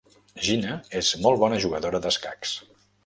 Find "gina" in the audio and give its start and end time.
0.47-0.77